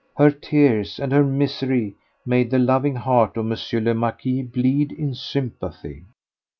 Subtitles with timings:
[0.17, 1.93] Her tears and her misery
[2.25, 3.83] made the loving heart of M.
[3.83, 6.05] le Marquis bleed in sympathy.